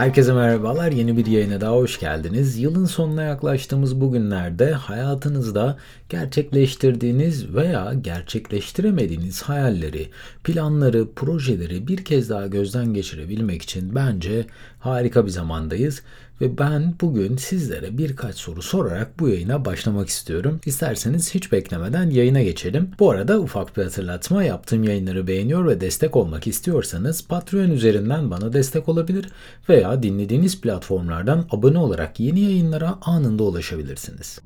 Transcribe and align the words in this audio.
Herkese 0.00 0.32
merhabalar. 0.32 0.92
Yeni 0.92 1.16
bir 1.16 1.26
yayına 1.26 1.60
daha 1.60 1.72
hoş 1.72 2.00
geldiniz. 2.00 2.58
Yılın 2.58 2.84
sonuna 2.84 3.22
yaklaştığımız 3.22 4.00
bu 4.00 4.12
günlerde 4.12 4.72
hayatınızda 4.72 5.76
gerçekleştirdiğiniz 6.08 7.54
veya 7.54 7.94
gerçekleştiremediğiniz 8.00 9.42
hayalleri, 9.42 10.08
planları, 10.44 11.12
projeleri 11.14 11.88
bir 11.88 12.04
kez 12.04 12.30
daha 12.30 12.46
gözden 12.46 12.94
geçirebilmek 12.94 13.62
için 13.62 13.94
bence 13.94 14.46
harika 14.78 15.26
bir 15.26 15.30
zamandayız 15.30 16.02
ve 16.40 16.58
ben 16.58 16.94
bugün 17.00 17.36
sizlere 17.36 17.98
birkaç 17.98 18.36
soru 18.36 18.62
sorarak 18.62 19.20
bu 19.20 19.28
yayına 19.28 19.64
başlamak 19.64 20.08
istiyorum. 20.08 20.60
İsterseniz 20.66 21.34
hiç 21.34 21.52
beklemeden 21.52 22.10
yayına 22.10 22.42
geçelim. 22.42 22.90
Bu 22.98 23.10
arada 23.10 23.40
ufak 23.40 23.76
bir 23.76 23.82
hatırlatma 23.82 24.44
yaptığım 24.44 24.84
yayınları 24.84 25.26
beğeniyor 25.26 25.66
ve 25.66 25.80
destek 25.80 26.16
olmak 26.16 26.46
istiyorsanız 26.46 27.28
Patreon 27.28 27.70
üzerinden 27.70 28.30
bana 28.30 28.52
destek 28.52 28.88
olabilir 28.88 29.28
veya 29.68 30.02
dinlediğiniz 30.02 30.60
platformlardan 30.60 31.46
abone 31.50 31.78
olarak 31.78 32.20
yeni 32.20 32.40
yayınlara 32.40 32.98
anında 33.02 33.42
ulaşabilirsiniz. 33.42 34.38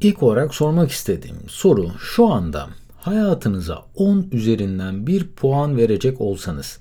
İlk 0.00 0.22
olarak 0.22 0.54
sormak 0.54 0.90
istediğim 0.90 1.36
soru 1.48 1.90
şu 1.98 2.26
anda 2.26 2.66
hayatınıza 2.96 3.78
10 3.94 4.26
üzerinden 4.32 5.06
1 5.06 5.26
puan 5.26 5.76
verecek 5.76 6.20
olsanız 6.20 6.78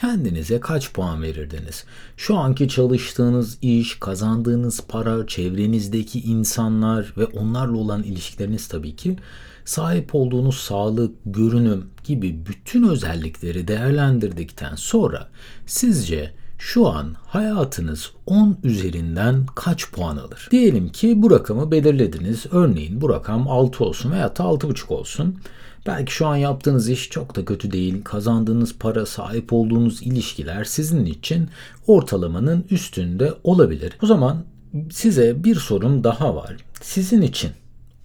kendinize 0.00 0.60
kaç 0.60 0.92
puan 0.92 1.22
verirdiniz? 1.22 1.84
Şu 2.16 2.36
anki 2.36 2.68
çalıştığınız 2.68 3.58
iş, 3.62 3.94
kazandığınız 4.00 4.80
para, 4.88 5.26
çevrenizdeki 5.26 6.20
insanlar 6.20 7.12
ve 7.16 7.26
onlarla 7.26 7.76
olan 7.76 8.02
ilişkileriniz 8.02 8.68
tabii 8.68 8.96
ki 8.96 9.16
sahip 9.64 10.14
olduğunuz 10.14 10.56
sağlık, 10.56 11.14
görünüm 11.26 11.90
gibi 12.04 12.46
bütün 12.46 12.88
özellikleri 12.88 13.68
değerlendirdikten 13.68 14.74
sonra 14.74 15.28
sizce 15.66 16.34
şu 16.58 16.88
an 16.88 17.14
hayatınız 17.26 18.12
10 18.26 18.58
üzerinden 18.64 19.46
kaç 19.54 19.90
puan 19.92 20.16
alır? 20.16 20.48
Diyelim 20.50 20.88
ki 20.88 21.22
bu 21.22 21.30
rakamı 21.30 21.70
belirlediniz. 21.70 22.46
Örneğin 22.50 23.00
bu 23.00 23.08
rakam 23.08 23.48
6 23.48 23.84
olsun 23.84 24.12
veya 24.12 24.26
6,5 24.26 24.92
olsun. 24.92 25.38
Belki 25.86 26.12
şu 26.12 26.26
an 26.26 26.36
yaptığınız 26.36 26.88
iş 26.88 27.10
çok 27.10 27.36
da 27.36 27.44
kötü 27.44 27.70
değil. 27.70 28.04
Kazandığınız 28.04 28.78
para, 28.78 29.06
sahip 29.06 29.52
olduğunuz 29.52 30.02
ilişkiler 30.02 30.64
sizin 30.64 31.06
için 31.06 31.48
ortalamanın 31.86 32.64
üstünde 32.70 33.34
olabilir. 33.44 33.92
O 34.02 34.06
zaman 34.06 34.44
size 34.90 35.44
bir 35.44 35.54
sorum 35.54 36.04
daha 36.04 36.36
var. 36.36 36.56
Sizin 36.82 37.22
için 37.22 37.50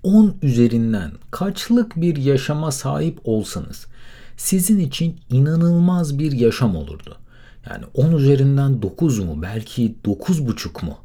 10 0.03 0.33
üzerinden 0.41 1.11
kaçlık 1.31 2.01
bir 2.01 2.15
yaşama 2.15 2.71
sahip 2.71 3.19
olsanız 3.23 3.87
sizin 4.37 4.79
için 4.79 5.19
inanılmaz 5.29 6.19
bir 6.19 6.31
yaşam 6.31 6.75
olurdu. 6.75 7.17
Yani 7.69 7.85
10 7.93 8.11
üzerinden 8.11 8.81
9 8.81 9.19
mu 9.19 9.41
belki 9.41 9.95
9,5 10.05 10.85
mu 10.85 10.97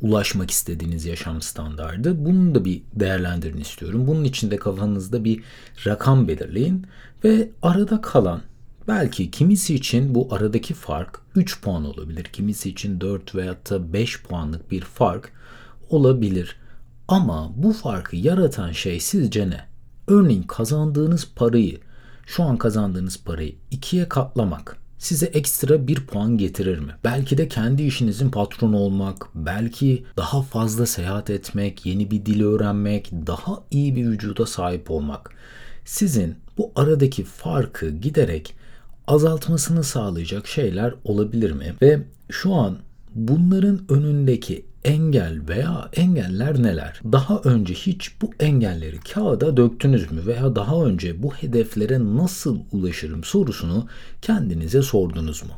ulaşmak 0.00 0.50
istediğiniz 0.50 1.04
yaşam 1.04 1.42
standardı. 1.42 2.24
Bunu 2.24 2.54
da 2.54 2.64
bir 2.64 2.82
değerlendirin 2.94 3.60
istiyorum. 3.60 4.06
Bunun 4.06 4.24
için 4.24 4.50
de 4.50 4.56
kafanızda 4.56 5.24
bir 5.24 5.42
rakam 5.86 6.28
belirleyin 6.28 6.86
ve 7.24 7.50
arada 7.62 8.00
kalan 8.00 8.42
belki 8.88 9.30
kimisi 9.30 9.74
için 9.74 10.14
bu 10.14 10.28
aradaki 10.30 10.74
fark 10.74 11.20
3 11.34 11.60
puan 11.60 11.84
olabilir. 11.84 12.24
Kimisi 12.24 12.68
için 12.68 13.00
4 13.00 13.34
veya 13.34 13.54
da 13.70 13.92
5 13.92 14.22
puanlık 14.22 14.70
bir 14.70 14.80
fark 14.80 15.32
olabilir. 15.90 16.56
Ama 17.08 17.52
bu 17.56 17.72
farkı 17.72 18.16
yaratan 18.16 18.72
şey 18.72 19.00
sizce 19.00 19.50
ne? 19.50 19.64
Örneğin 20.08 20.42
kazandığınız 20.42 21.28
parayı, 21.36 21.80
şu 22.26 22.42
an 22.42 22.56
kazandığınız 22.56 23.24
parayı 23.24 23.54
ikiye 23.70 24.08
katlamak 24.08 24.85
size 24.98 25.26
ekstra 25.26 25.86
bir 25.88 26.06
puan 26.06 26.38
getirir 26.38 26.78
mi? 26.78 26.92
Belki 27.04 27.38
de 27.38 27.48
kendi 27.48 27.82
işinizin 27.82 28.30
patronu 28.30 28.76
olmak, 28.76 29.28
belki 29.34 30.04
daha 30.16 30.42
fazla 30.42 30.86
seyahat 30.86 31.30
etmek, 31.30 31.86
yeni 31.86 32.10
bir 32.10 32.26
dil 32.26 32.44
öğrenmek, 32.44 33.12
daha 33.12 33.62
iyi 33.70 33.96
bir 33.96 34.06
vücuda 34.06 34.46
sahip 34.46 34.90
olmak. 34.90 35.30
Sizin 35.84 36.34
bu 36.58 36.72
aradaki 36.76 37.24
farkı 37.24 37.90
giderek 37.90 38.54
azaltmasını 39.06 39.84
sağlayacak 39.84 40.46
şeyler 40.46 40.94
olabilir 41.04 41.50
mi? 41.50 41.74
Ve 41.82 42.02
şu 42.30 42.54
an 42.54 42.78
bunların 43.16 43.80
önündeki 43.88 44.64
engel 44.84 45.40
veya 45.48 45.90
engeller 45.92 46.62
neler? 46.62 47.00
Daha 47.12 47.40
önce 47.44 47.74
hiç 47.74 48.22
bu 48.22 48.30
engelleri 48.40 49.00
kağıda 49.00 49.56
döktünüz 49.56 50.12
mü 50.12 50.26
veya 50.26 50.56
daha 50.56 50.84
önce 50.84 51.22
bu 51.22 51.34
hedeflere 51.34 52.16
nasıl 52.16 52.58
ulaşırım 52.72 53.24
sorusunu 53.24 53.86
kendinize 54.22 54.82
sordunuz 54.82 55.42
mu? 55.42 55.52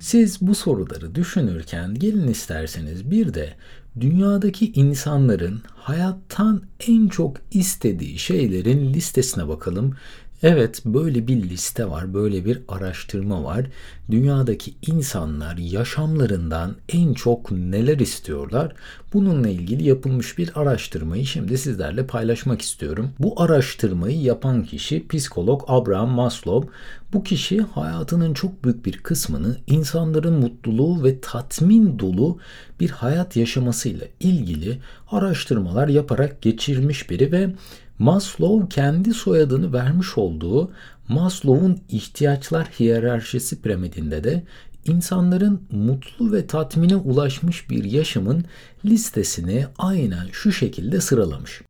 Siz 0.00 0.40
bu 0.40 0.54
soruları 0.54 1.14
düşünürken 1.14 1.94
gelin 1.94 2.28
isterseniz 2.28 3.10
bir 3.10 3.34
de 3.34 3.54
dünyadaki 4.00 4.72
insanların 4.72 5.62
hayattan 5.74 6.62
en 6.88 7.08
çok 7.08 7.36
istediği 7.50 8.18
şeylerin 8.18 8.94
listesine 8.94 9.48
bakalım 9.48 9.94
Evet, 10.42 10.82
böyle 10.84 11.26
bir 11.26 11.42
liste 11.42 11.90
var, 11.90 12.14
böyle 12.14 12.44
bir 12.44 12.62
araştırma 12.68 13.44
var. 13.44 13.66
Dünyadaki 14.10 14.74
insanlar 14.86 15.56
yaşamlarından 15.56 16.76
en 16.88 17.14
çok 17.14 17.50
neler 17.50 17.98
istiyorlar? 17.98 18.72
Bununla 19.12 19.48
ilgili 19.48 19.88
yapılmış 19.88 20.38
bir 20.38 20.50
araştırmayı 20.54 21.26
şimdi 21.26 21.58
sizlerle 21.58 22.06
paylaşmak 22.06 22.62
istiyorum. 22.62 23.10
Bu 23.18 23.42
araştırmayı 23.42 24.22
yapan 24.22 24.64
kişi 24.64 25.08
psikolog 25.08 25.64
Abraham 25.66 26.10
Maslow. 26.10 26.70
Bu 27.12 27.24
kişi 27.24 27.60
hayatının 27.60 28.34
çok 28.34 28.64
büyük 28.64 28.86
bir 28.86 28.98
kısmını 28.98 29.56
insanların 29.66 30.34
mutluluğu 30.34 31.04
ve 31.04 31.20
tatmin 31.20 31.98
dolu 31.98 32.38
bir 32.80 32.90
hayat 32.90 33.36
yaşamasıyla 33.36 34.06
ilgili 34.20 34.78
araştırmalar 35.10 35.88
yaparak 35.88 36.42
geçirmiş 36.42 37.10
biri 37.10 37.32
ve 37.32 37.50
Maslow 37.98 38.68
kendi 38.68 39.14
soyadını 39.14 39.72
vermiş 39.72 40.18
olduğu 40.18 40.70
Maslow'un 41.08 41.78
ihtiyaçlar 41.88 42.66
hiyerarşisi 42.66 43.62
piramidinde 43.62 44.24
de 44.24 44.42
insanların 44.84 45.62
mutlu 45.70 46.32
ve 46.32 46.46
tatmine 46.46 46.96
ulaşmış 46.96 47.70
bir 47.70 47.84
yaşamın 47.84 48.44
listesini 48.84 49.66
aynen 49.78 50.26
şu 50.32 50.52
şekilde 50.52 51.00
sıralamış. 51.00 51.62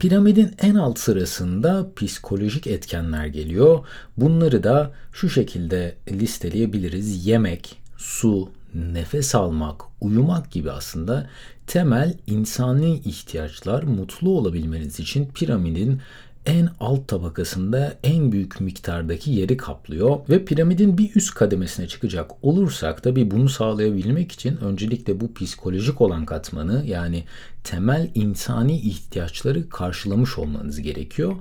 Piramidin 0.00 0.50
en 0.58 0.74
alt 0.74 0.98
sırasında 0.98 1.90
psikolojik 1.96 2.66
etkenler 2.66 3.26
geliyor. 3.26 3.86
Bunları 4.16 4.62
da 4.62 4.92
şu 5.12 5.30
şekilde 5.30 5.94
listeleyebiliriz. 6.10 7.26
Yemek, 7.26 7.82
su, 7.96 8.50
nefes 8.76 9.34
almak, 9.34 9.82
uyumak 10.00 10.50
gibi 10.50 10.70
aslında 10.70 11.30
temel 11.66 12.14
insani 12.26 12.98
ihtiyaçlar 12.98 13.82
mutlu 13.82 14.30
olabilmeniz 14.38 15.00
için 15.00 15.26
piramidin 15.26 16.00
en 16.46 16.68
alt 16.80 17.08
tabakasında 17.08 17.94
en 18.02 18.32
büyük 18.32 18.60
miktardaki 18.60 19.30
yeri 19.30 19.56
kaplıyor 19.56 20.18
ve 20.28 20.44
piramidin 20.44 20.98
bir 20.98 21.16
üst 21.16 21.34
kademesine 21.34 21.88
çıkacak 21.88 22.30
olursak 22.42 23.02
tabi 23.02 23.30
bunu 23.30 23.48
sağlayabilmek 23.48 24.32
için 24.32 24.56
öncelikle 24.56 25.20
bu 25.20 25.34
psikolojik 25.34 26.00
olan 26.00 26.24
katmanı 26.26 26.84
yani 26.86 27.24
temel 27.64 28.10
insani 28.14 28.78
ihtiyaçları 28.80 29.68
karşılamış 29.68 30.38
olmanız 30.38 30.80
gerekiyor. 30.82 31.36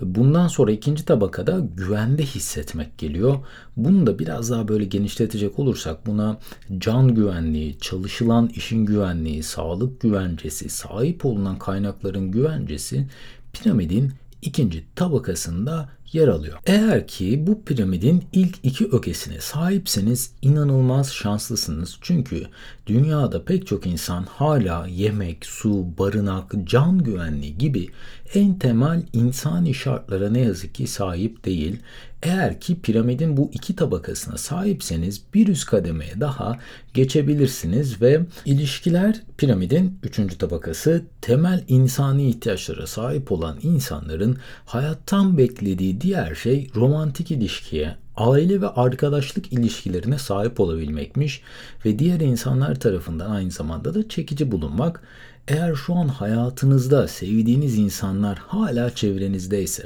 Bundan 0.00 0.48
sonra 0.48 0.72
ikinci 0.72 1.04
tabakada 1.04 1.62
güvende 1.76 2.22
hissetmek 2.22 2.98
geliyor. 2.98 3.36
Bunu 3.76 4.06
da 4.06 4.18
biraz 4.18 4.50
daha 4.50 4.68
böyle 4.68 4.84
genişletecek 4.84 5.58
olursak 5.58 6.06
buna 6.06 6.38
can 6.78 7.14
güvenliği, 7.14 7.78
çalışılan 7.80 8.46
işin 8.54 8.86
güvenliği, 8.86 9.42
sağlık 9.42 10.00
güvencesi, 10.00 10.68
sahip 10.68 11.26
olunan 11.26 11.58
kaynakların 11.58 12.30
güvencesi 12.30 13.06
piramidin 13.52 14.12
ikinci 14.42 14.84
tabakasında 14.94 15.88
yer 16.12 16.28
alıyor. 16.28 16.58
Eğer 16.66 17.06
ki 17.08 17.46
bu 17.46 17.64
piramidin 17.64 18.24
ilk 18.32 18.56
iki 18.62 18.88
ögesine 18.92 19.40
sahipseniz 19.40 20.30
inanılmaz 20.42 21.12
şanslısınız. 21.12 21.98
Çünkü 22.00 22.46
dünyada 22.86 23.44
pek 23.44 23.66
çok 23.66 23.86
insan 23.86 24.22
hala 24.22 24.86
yemek, 24.86 25.46
su, 25.46 25.98
barınak, 25.98 26.52
can 26.64 26.98
güvenliği 26.98 27.58
gibi 27.58 27.88
en 28.34 28.58
temel 28.58 29.02
insani 29.12 29.74
şartlara 29.74 30.30
ne 30.30 30.40
yazık 30.40 30.74
ki 30.74 30.86
sahip 30.86 31.44
değil. 31.44 31.78
Eğer 32.22 32.60
ki 32.60 32.80
piramidin 32.80 33.36
bu 33.36 33.50
iki 33.52 33.76
tabakasına 33.76 34.36
sahipseniz 34.36 35.22
bir 35.34 35.48
üst 35.48 35.66
kademeye 35.66 36.20
daha 36.20 36.58
geçebilirsiniz 36.94 38.02
ve 38.02 38.20
ilişkiler 38.44 39.22
piramidin 39.38 39.98
üçüncü 40.02 40.38
tabakası 40.38 41.04
temel 41.20 41.64
insani 41.68 42.28
ihtiyaçlara 42.28 42.86
sahip 42.86 43.32
olan 43.32 43.58
insanların 43.62 44.38
hayattan 44.66 45.38
beklediği 45.38 46.00
diğer 46.00 46.34
şey 46.34 46.70
romantik 46.74 47.30
ilişkiye, 47.30 47.96
aile 48.16 48.60
ve 48.60 48.68
arkadaşlık 48.68 49.52
ilişkilerine 49.52 50.18
sahip 50.18 50.60
olabilmekmiş 50.60 51.42
ve 51.84 51.98
diğer 51.98 52.20
insanlar 52.20 52.80
tarafından 52.80 53.30
aynı 53.30 53.50
zamanda 53.50 53.94
da 53.94 54.08
çekici 54.08 54.52
bulunmak. 54.52 55.02
Eğer 55.48 55.74
şu 55.74 55.94
an 55.94 56.08
hayatınızda 56.08 57.08
sevdiğiniz 57.08 57.78
insanlar 57.78 58.38
hala 58.38 58.94
çevrenizdeyse, 58.94 59.84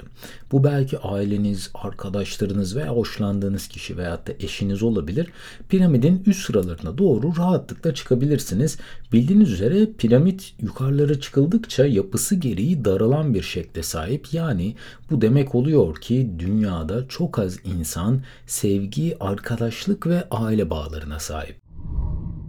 bu 0.53 0.65
belki 0.65 0.99
aileniz, 0.99 1.71
arkadaşlarınız 1.75 2.77
veya 2.77 2.89
hoşlandığınız 2.89 3.69
kişi 3.69 3.99
veyahut 3.99 4.27
da 4.27 4.33
eşiniz 4.41 4.83
olabilir. 4.83 5.27
Piramidin 5.69 6.23
üst 6.27 6.47
sıralarına 6.47 6.99
doğru 6.99 7.37
rahatlıkla 7.37 7.95
çıkabilirsiniz. 7.95 8.79
Bildiğiniz 9.13 9.53
üzere 9.53 9.87
piramit 9.99 10.55
yukarılara 10.63 11.21
çıkıldıkça 11.21 11.87
yapısı 11.87 12.35
gereği 12.35 12.85
daralan 12.85 13.35
bir 13.35 13.43
şekle 13.43 13.83
sahip. 13.83 14.35
Yani 14.35 14.75
bu 15.11 15.21
demek 15.21 15.55
oluyor 15.55 16.01
ki 16.01 16.31
dünyada 16.39 17.09
çok 17.09 17.39
az 17.39 17.59
insan 17.65 18.23
sevgi, 18.47 19.17
arkadaşlık 19.21 20.07
ve 20.07 20.25
aile 20.31 20.71
bağlarına 20.71 21.19
sahip. 21.19 21.60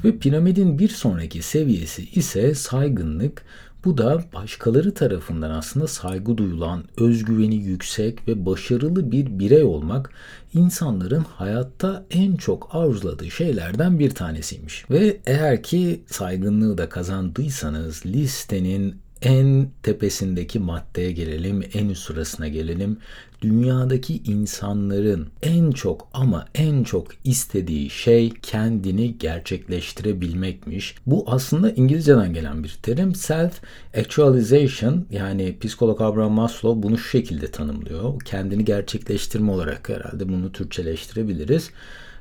Ve 0.03 0.18
piramidin 0.18 0.80
bir 0.80 0.89
sonraki 0.89 1.42
seviyesi 1.42 2.09
ise 2.09 2.56
saygınlık. 2.56 3.45
Bu 3.86 3.98
da 3.98 4.24
başkaları 4.33 4.94
tarafından 4.94 5.50
aslında 5.50 5.88
saygı 5.88 6.38
duyulan, 6.38 6.83
özgüveni 6.98 7.56
yüksek 7.56 8.27
ve 8.27 8.45
başarılı 8.45 9.12
bir 9.12 9.39
birey 9.39 9.63
olmak 9.63 10.09
insanların 10.53 11.25
hayatta 11.36 12.06
en 12.12 12.36
çok 12.36 12.69
arzuladığı 12.71 13.31
şeylerden 13.31 14.00
bir 14.00 14.09
tanesiymiş. 14.09 14.86
Ve 14.89 15.18
eğer 15.25 15.63
ki 15.63 16.04
saygınlığı 16.07 16.77
da 16.77 16.89
kazandıysanız 16.89 18.06
listenin 18.06 18.95
en 19.21 19.69
tepesindeki 19.83 20.59
maddeye 20.59 21.12
gelelim, 21.12 21.63
en 21.73 21.89
üst 21.89 22.03
sırasına 22.03 22.47
gelelim. 22.47 22.97
Dünyadaki 23.41 24.21
insanların 24.23 25.27
en 25.44 25.71
çok 25.71 26.07
ama 26.13 26.45
en 26.56 26.83
çok 26.83 27.07
istediği 27.23 27.89
şey 27.89 28.29
kendini 28.41 29.18
gerçekleştirebilmekmiş. 29.18 30.95
Bu 31.06 31.23
aslında 31.27 31.71
İngilizceden 31.71 32.33
gelen 32.33 32.63
bir 32.63 32.77
terim. 32.81 33.15
Self 33.15 33.62
actualization 33.97 35.06
yani 35.12 35.57
psikolog 35.62 36.01
Abraham 36.01 36.31
Maslow 36.31 36.83
bunu 36.83 36.97
şu 36.97 37.09
şekilde 37.09 37.51
tanımlıyor. 37.51 38.19
Kendini 38.25 38.65
gerçekleştirme 38.65 39.51
olarak 39.51 39.89
herhalde 39.89 40.29
bunu 40.29 40.51
Türkçeleştirebiliriz. 40.51 41.69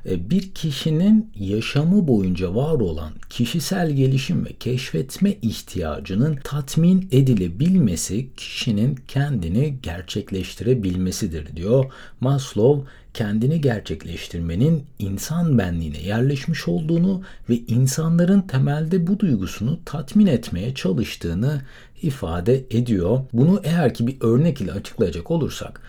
E, 0.05 0.29
bir 0.29 0.51
kişinin 0.51 1.31
yaşamı 1.35 2.07
boyunca 2.07 2.55
var 2.55 2.73
olan 2.73 3.13
kişisel 3.29 3.91
gelişim 3.91 4.45
ve 4.45 4.53
keşfetme 4.53 5.31
ihtiyacının 5.41 6.39
tatmin 6.43 7.07
edilebilmesi 7.11 8.27
kişinin 8.37 8.99
kendini 9.07 9.75
gerçekleştirebilmesidir 9.83 11.55
diyor. 11.55 11.85
Maslow 12.21 12.91
kendini 13.13 13.61
gerçekleştirmenin 13.61 14.83
insan 14.99 15.57
benliğine 15.57 16.01
yerleşmiş 16.01 16.67
olduğunu 16.67 17.21
ve 17.49 17.57
insanların 17.57 18.41
temelde 18.41 19.07
bu 19.07 19.19
duygusunu 19.19 19.79
tatmin 19.85 20.27
etmeye 20.27 20.73
çalıştığını 20.75 21.61
ifade 22.01 22.63
ediyor. 22.71 23.19
Bunu 23.33 23.61
eğer 23.63 23.93
ki 23.93 24.07
bir 24.07 24.17
örnek 24.21 24.61
ile 24.61 24.71
açıklayacak 24.71 25.31
olursak 25.31 25.81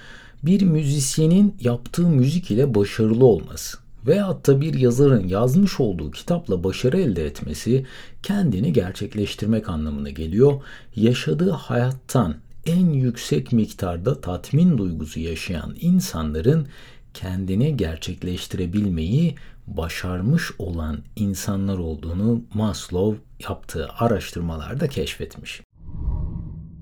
bir 0.42 0.62
müzisyenin 0.62 1.56
yaptığı 1.60 2.06
müzik 2.06 2.50
ile 2.50 2.74
başarılı 2.74 3.24
olması 3.24 3.81
veyahut 4.06 4.46
da 4.46 4.60
bir 4.60 4.74
yazarın 4.74 5.28
yazmış 5.28 5.80
olduğu 5.80 6.10
kitapla 6.10 6.64
başarı 6.64 7.00
elde 7.00 7.26
etmesi 7.26 7.86
kendini 8.22 8.72
gerçekleştirmek 8.72 9.68
anlamına 9.68 10.10
geliyor. 10.10 10.62
Yaşadığı 10.96 11.50
hayattan 11.50 12.34
en 12.66 12.86
yüksek 12.92 13.52
miktarda 13.52 14.20
tatmin 14.20 14.78
duygusu 14.78 15.20
yaşayan 15.20 15.76
insanların 15.80 16.66
kendini 17.14 17.76
gerçekleştirebilmeyi 17.76 19.34
başarmış 19.66 20.50
olan 20.58 20.98
insanlar 21.16 21.78
olduğunu 21.78 22.42
Maslow 22.54 23.20
yaptığı 23.48 23.88
araştırmalarda 23.98 24.88
keşfetmiş. 24.88 25.60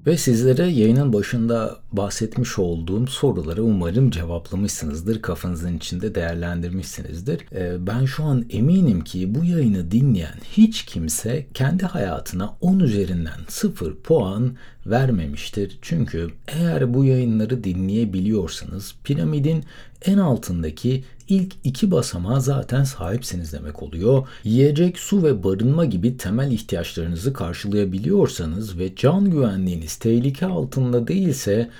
Ve 0.06 0.16
sizlere 0.16 0.66
yayının 0.66 1.12
başında 1.12 1.76
bahsetmiş 1.92 2.58
olduğum 2.58 3.06
soruları 3.06 3.64
umarım 3.64 4.10
cevaplamışsınızdır. 4.10 5.22
Kafanızın 5.22 5.76
içinde 5.76 6.14
değerlendirmişsinizdir. 6.14 7.40
Ee, 7.52 7.86
ben 7.86 8.04
şu 8.04 8.24
an 8.24 8.44
eminim 8.50 9.04
ki 9.04 9.34
bu 9.34 9.44
yayını 9.44 9.90
dinleyen 9.90 10.38
hiç 10.52 10.84
kimse 10.84 11.46
kendi 11.54 11.86
hayatına 11.86 12.56
10 12.60 12.78
üzerinden 12.78 13.40
0 13.48 13.96
puan 13.96 14.56
vermemiştir. 14.86 15.78
Çünkü 15.82 16.30
eğer 16.48 16.94
bu 16.94 17.04
yayınları 17.04 17.64
dinleyebiliyorsanız 17.64 18.94
piramidin 19.04 19.64
en 20.04 20.18
altındaki 20.18 21.04
ilk 21.28 21.52
iki 21.64 21.90
basamağa 21.90 22.40
zaten 22.40 22.84
sahipsiniz 22.84 23.52
demek 23.52 23.82
oluyor. 23.82 24.28
Yiyecek, 24.44 24.98
su 24.98 25.22
ve 25.22 25.44
barınma 25.44 25.84
gibi 25.84 26.16
temel 26.16 26.50
ihtiyaçlarınızı 26.50 27.32
karşılayabiliyorsanız 27.32 28.78
ve 28.78 28.94
can 28.96 29.30
güvenliğiniz 29.30 29.96
tehlike 29.96 30.46
altında 30.46 31.08
değilse 31.08 31.70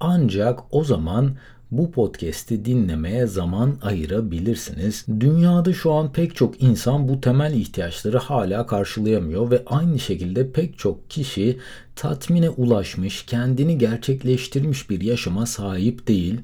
ancak 0.00 0.60
o 0.70 0.84
zaman 0.84 1.30
bu 1.70 1.90
podcast'i 1.90 2.64
dinlemeye 2.64 3.26
zaman 3.26 3.76
ayırabilirsiniz. 3.82 5.04
Dünyada 5.20 5.72
şu 5.72 5.92
an 5.92 6.12
pek 6.12 6.36
çok 6.36 6.62
insan 6.62 7.08
bu 7.08 7.20
temel 7.20 7.54
ihtiyaçları 7.54 8.18
hala 8.18 8.66
karşılayamıyor 8.66 9.50
ve 9.50 9.62
aynı 9.66 9.98
şekilde 9.98 10.52
pek 10.52 10.78
çok 10.78 11.10
kişi 11.10 11.58
tatmine 11.96 12.50
ulaşmış, 12.50 13.22
kendini 13.22 13.78
gerçekleştirmiş 13.78 14.90
bir 14.90 15.00
yaşama 15.00 15.46
sahip 15.46 16.08
değil. 16.08 16.40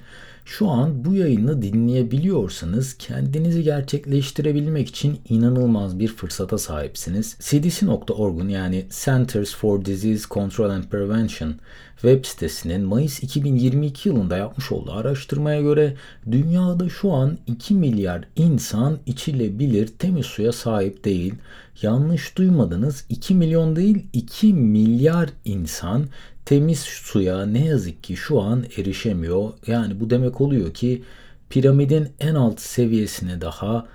Şu 0.48 0.68
an 0.68 1.04
bu 1.04 1.14
yayını 1.14 1.62
dinleyebiliyorsanız 1.62 2.94
kendinizi 2.98 3.62
gerçekleştirebilmek 3.62 4.88
için 4.88 5.20
inanılmaz 5.28 5.98
bir 5.98 6.08
fırsata 6.08 6.58
sahipsiniz. 6.58 7.36
CDC.org'un 7.40 8.48
yani 8.48 8.86
Centers 9.04 9.56
for 9.56 9.84
Disease 9.84 10.28
Control 10.30 10.70
and 10.70 10.84
Prevention 10.84 11.54
web 11.94 12.24
sitesinin 12.24 12.80
Mayıs 12.80 13.22
2022 13.22 14.08
yılında 14.08 14.36
yapmış 14.36 14.72
olduğu 14.72 14.92
araştırmaya 14.92 15.60
göre 15.60 15.94
dünyada 16.30 16.88
şu 16.88 17.12
an 17.12 17.38
2 17.46 17.74
milyar 17.74 18.24
insan 18.36 18.98
içilebilir 19.06 19.86
temiz 19.98 20.26
suya 20.26 20.52
sahip 20.52 21.04
değil. 21.04 21.34
Yanlış 21.82 22.38
duymadınız 22.38 23.04
2 23.08 23.34
milyon 23.34 23.76
değil 23.76 24.06
2 24.12 24.54
milyar 24.54 25.30
insan 25.44 26.06
temiz 26.46 26.78
suya 26.80 27.46
ne 27.46 27.66
yazık 27.66 28.04
ki 28.04 28.16
şu 28.16 28.40
an 28.40 28.64
erişemiyor. 28.76 29.52
Yani 29.66 30.00
bu 30.00 30.10
demek 30.10 30.40
oluyor 30.40 30.74
ki 30.74 31.02
piramidin 31.50 32.08
en 32.20 32.34
alt 32.34 32.60
seviyesine 32.60 33.40
daha 33.40 33.86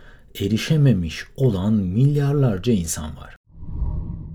erişememiş 0.42 1.26
olan 1.36 1.74
milyarlarca 1.74 2.74
insan 2.74 3.18
var. 3.18 3.36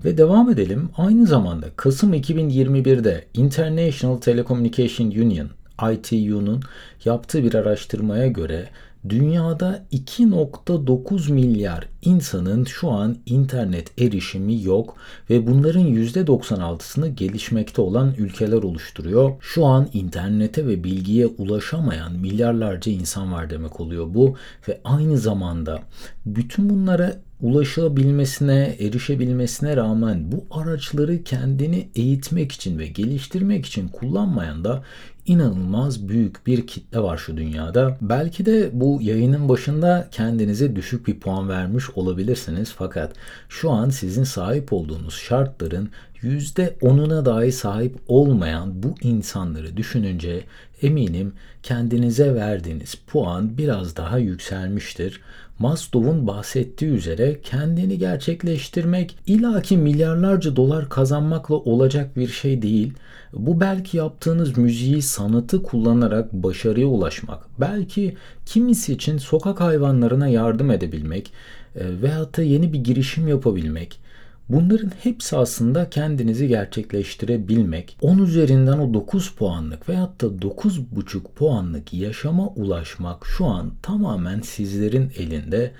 Ve 0.05 0.17
devam 0.17 0.49
edelim. 0.49 0.89
Aynı 0.97 1.25
zamanda 1.25 1.67
Kasım 1.75 2.13
2021'de 2.13 3.25
International 3.33 4.17
Telecommunication 4.17 5.07
Union 5.07 5.49
ITU'nun 5.93 6.61
yaptığı 7.05 7.43
bir 7.43 7.53
araştırmaya 7.53 8.27
göre 8.27 8.69
Dünyada 9.09 9.85
2.9 9.91 11.31
milyar 11.31 11.87
insanın 12.01 12.63
şu 12.65 12.91
an 12.91 13.17
internet 13.25 14.01
erişimi 14.01 14.63
yok 14.63 14.95
ve 15.29 15.47
bunların 15.47 15.85
%96'sını 15.85 17.07
gelişmekte 17.07 17.81
olan 17.81 18.13
ülkeler 18.17 18.63
oluşturuyor. 18.63 19.31
Şu 19.41 19.65
an 19.65 19.89
internete 19.93 20.67
ve 20.67 20.83
bilgiye 20.83 21.27
ulaşamayan 21.27 22.13
milyarlarca 22.13 22.91
insan 22.91 23.33
var 23.33 23.49
demek 23.49 23.79
oluyor 23.79 24.13
bu 24.13 24.35
ve 24.67 24.81
aynı 24.83 25.17
zamanda 25.17 25.79
bütün 26.25 26.69
bunlara 26.69 27.15
ulaşabilmesine, 27.41 28.75
erişebilmesine 28.79 29.75
rağmen 29.75 30.31
bu 30.31 30.45
araçları 30.51 31.23
kendini 31.23 31.89
eğitmek 31.95 32.51
için 32.51 32.79
ve 32.79 32.87
geliştirmek 32.87 33.65
için 33.65 33.87
kullanmayan 33.87 34.63
da 34.63 34.83
inanılmaz 35.25 36.09
büyük 36.09 36.47
bir 36.47 36.67
kitle 36.67 36.99
var 36.99 37.17
şu 37.17 37.37
dünyada. 37.37 37.97
Belki 38.01 38.45
de 38.45 38.69
bu 38.73 38.99
yayının 39.01 39.49
başında 39.49 40.07
kendinize 40.11 40.75
düşük 40.75 41.07
bir 41.07 41.19
puan 41.19 41.49
vermiş 41.49 41.85
olabilirsiniz 41.95 42.73
fakat 42.77 43.13
şu 43.49 43.71
an 43.71 43.89
sizin 43.89 44.23
sahip 44.23 44.73
olduğunuz 44.73 45.13
şartların 45.13 45.89
%10'una 46.23 47.25
dahi 47.25 47.51
sahip 47.51 47.95
olmayan 48.07 48.83
bu 48.83 48.95
insanları 49.01 49.77
düşününce 49.77 50.43
eminim 50.81 51.33
kendinize 51.63 52.35
verdiğiniz 52.35 52.95
puan 52.95 53.57
biraz 53.57 53.95
daha 53.95 54.17
yükselmiştir. 54.17 55.21
Maslow'un 55.59 56.27
bahsettiği 56.27 56.91
üzere 56.91 57.41
kendini 57.43 57.97
gerçekleştirmek 57.97 59.17
ilaki 59.27 59.77
milyarlarca 59.77 60.55
dolar 60.55 60.89
kazanmakla 60.89 61.55
olacak 61.55 62.17
bir 62.17 62.27
şey 62.27 62.61
değil. 62.61 62.93
Bu 63.33 63.59
belki 63.59 63.97
yaptığınız 63.97 64.57
müziği, 64.57 65.01
sanatı 65.01 65.63
kullanarak 65.63 66.33
başarıya 66.33 66.87
ulaşmak, 66.87 67.43
belki 67.59 68.17
kimisi 68.45 68.93
için 68.93 69.17
sokak 69.17 69.61
hayvanlarına 69.61 70.27
yardım 70.27 70.71
edebilmek 70.71 71.31
e, 71.75 72.01
veyahut 72.01 72.37
da 72.37 72.41
yeni 72.41 72.73
bir 72.73 72.79
girişim 72.79 73.27
yapabilmek, 73.27 73.99
Bunların 74.49 74.91
hepsi 75.03 75.37
aslında 75.37 75.89
kendinizi 75.89 76.47
gerçekleştirebilmek. 76.47 77.97
10 78.01 78.17
üzerinden 78.17 78.77
o 78.77 78.93
9 78.93 79.31
puanlık 79.31 79.89
veyahut 79.89 80.21
da 80.21 80.25
9,5 80.25 81.21
puanlık 81.35 81.93
yaşama 81.93 82.47
ulaşmak 82.47 83.25
şu 83.25 83.45
an 83.45 83.71
tamamen 83.81 84.41
sizlerin 84.41 85.11
elinde. 85.17 85.71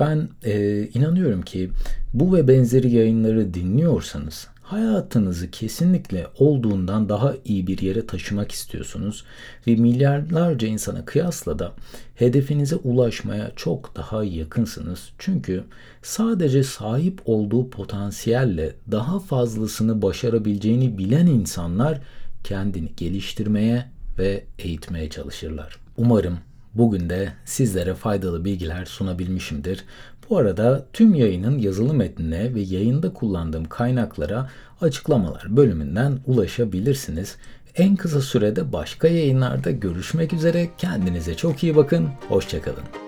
Ben 0.00 0.28
e, 0.44 0.82
inanıyorum 0.86 1.42
ki 1.42 1.70
bu 2.14 2.34
ve 2.36 2.48
benzeri 2.48 2.90
yayınları 2.90 3.54
dinliyorsanız 3.54 4.48
hayatınızı 4.62 5.50
kesinlikle 5.50 6.26
olduğundan 6.38 7.08
daha 7.08 7.34
iyi 7.44 7.66
bir 7.66 7.78
yere 7.78 8.06
taşımak 8.06 8.52
istiyorsunuz 8.52 9.24
ve 9.66 9.76
milyarlarca 9.76 10.68
insana 10.68 11.04
kıyasla 11.04 11.58
da 11.58 11.72
hedefinize 12.14 12.76
ulaşmaya 12.76 13.52
çok 13.56 13.96
daha 13.96 14.24
yakınsınız. 14.24 15.08
Çünkü 15.18 15.64
sadece 16.02 16.62
sahip 16.62 17.20
olduğu 17.24 17.70
potansiyelle 17.70 18.74
daha 18.90 19.20
fazlasını 19.20 20.02
başarabileceğini 20.02 20.98
bilen 20.98 21.26
insanlar 21.26 22.00
kendini 22.44 22.92
geliştirmeye 22.96 23.88
ve 24.18 24.44
eğitmeye 24.58 25.10
çalışırlar. 25.10 25.76
Umarım 25.96 26.38
bugün 26.74 27.10
de 27.10 27.32
sizlere 27.44 27.94
faydalı 27.94 28.44
bilgiler 28.44 28.84
sunabilmişimdir. 28.84 29.84
Bu 30.30 30.38
arada 30.38 30.86
tüm 30.92 31.14
yayının 31.14 31.58
yazılı 31.58 31.94
metnine 31.94 32.54
ve 32.54 32.60
yayında 32.60 33.12
kullandığım 33.12 33.64
kaynaklara 33.64 34.50
açıklamalar 34.80 35.56
bölümünden 35.56 36.18
ulaşabilirsiniz. 36.26 37.36
En 37.76 37.96
kısa 37.96 38.20
sürede 38.20 38.72
başka 38.72 39.08
yayınlarda 39.08 39.70
görüşmek 39.70 40.32
üzere. 40.32 40.68
Kendinize 40.78 41.34
çok 41.34 41.62
iyi 41.62 41.76
bakın. 41.76 42.08
Hoşçakalın. 42.28 43.01